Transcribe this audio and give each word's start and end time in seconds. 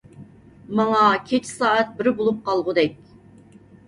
ماڭا 0.77 1.01
كېچە 1.31 1.49
سائەت 1.57 1.91
بىر 1.99 2.09
بولۇپ 2.21 2.39
قالغۇدەك. 2.47 2.97